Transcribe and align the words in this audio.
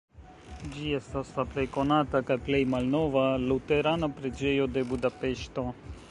Ĝi 0.75 0.85
estas 0.99 1.27
la 1.41 1.43
plej 1.49 1.65
konata 1.75 2.21
kaj 2.29 2.37
plej 2.47 2.61
malnova 2.75 3.25
luterana 3.51 4.09
preĝejo 4.21 4.67
de 4.79 4.83
Budapeŝto. 4.93 5.67